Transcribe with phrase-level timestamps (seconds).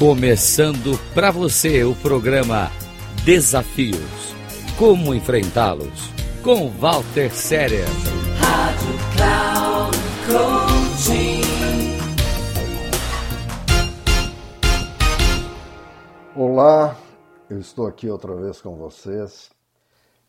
[0.00, 2.70] Começando para você o programa
[3.22, 4.34] Desafios.
[4.78, 6.10] Como enfrentá-los?
[6.42, 7.84] Com Walter Séria.
[8.38, 11.42] Rádio Cloud Coaching.
[16.34, 16.96] Olá,
[17.50, 19.50] eu estou aqui outra vez com vocês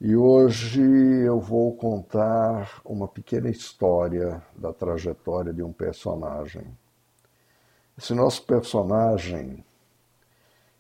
[0.02, 6.68] e hoje eu vou contar uma pequena história da trajetória de um personagem.
[7.98, 9.66] Esse nosso personagem,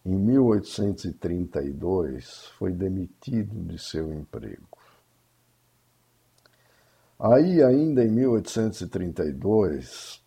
[0.06, 4.80] em 1832, foi demitido de seu emprego.
[7.20, 10.22] Aí, ainda em 1832,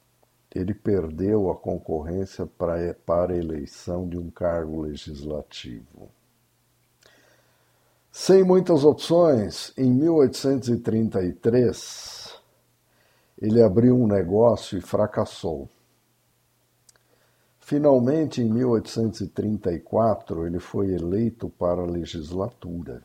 [0.54, 6.08] ele perdeu a concorrência para, para a eleição de um cargo legislativo.
[8.12, 12.40] Sem muitas opções, em 1833,
[13.42, 15.68] ele abriu um negócio e fracassou.
[17.66, 23.02] Finalmente, em 1834, ele foi eleito para a legislatura.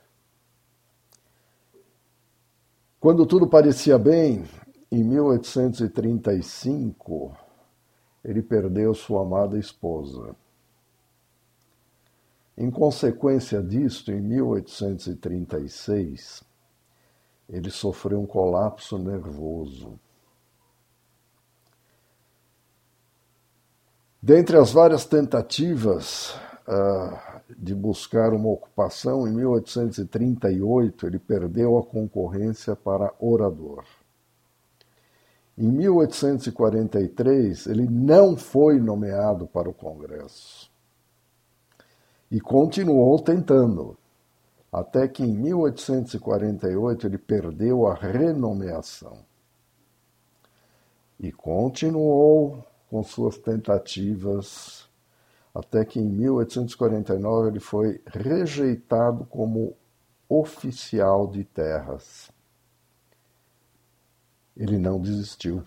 [2.99, 4.43] Quando tudo parecia bem,
[4.91, 7.37] em 1835,
[8.21, 10.35] ele perdeu sua amada esposa.
[12.57, 16.43] Em consequência disto, em 1836,
[17.47, 19.97] ele sofreu um colapso nervoso.
[24.29, 26.35] Dentre as várias tentativas
[26.67, 27.17] uh,
[27.57, 33.83] de buscar uma ocupação, em 1838 ele perdeu a concorrência para orador.
[35.57, 40.69] Em 1843, ele não foi nomeado para o Congresso.
[42.29, 43.97] E continuou tentando,
[44.71, 49.25] até que em 1848 ele perdeu a renomeação.
[51.19, 54.89] E continuou com suas tentativas,
[55.53, 59.75] até que em 1849 ele foi rejeitado como
[60.27, 62.31] oficial de terras.
[64.57, 65.63] Ele não desistiu.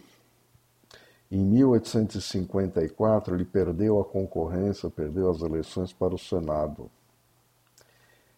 [1.31, 6.91] Em 1854, ele perdeu a concorrência, perdeu as eleições para o Senado.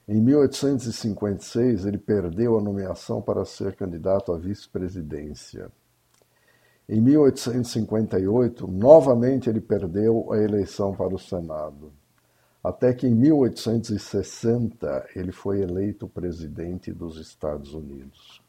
[0.07, 5.73] Em 1856, ele perdeu a nomeação para ser candidato à vice-presidência.
[6.89, 11.93] Em 1858, novamente ele perdeu a eleição para o Senado.
[12.63, 18.43] Até que em 1860 ele foi eleito presidente dos Estados Unidos.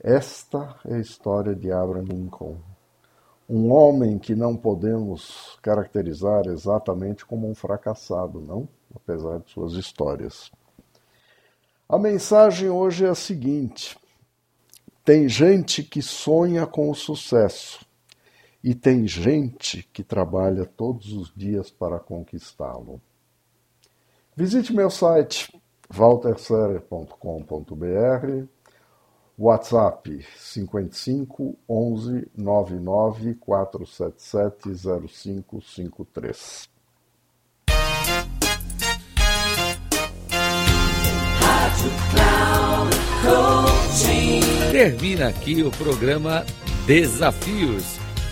[0.00, 2.58] Esta é a história de Abraham Lincoln,
[3.48, 10.50] um homem que não podemos caracterizar exatamente como um fracassado, não, apesar de suas histórias.
[11.88, 13.98] A mensagem hoje é a seguinte:
[15.08, 17.80] tem gente que sonha com o sucesso
[18.62, 23.00] e tem gente que trabalha todos os dias para conquistá-lo.
[24.36, 25.50] Visite meu site
[25.96, 28.46] walterserer.com.br,
[29.38, 34.68] WhatsApp 55 11 99 477
[35.48, 36.77] 0553.
[41.68, 42.96] Rádio Cloud
[44.72, 46.46] Termina aqui o programa
[46.86, 47.84] Desafios.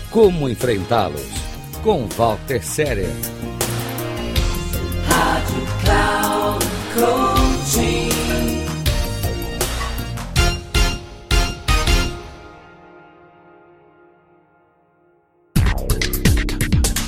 [0.09, 1.21] Como enfrentá-los?
[1.83, 3.09] Com Walter Séria.
[5.07, 6.65] Rádio Cloud.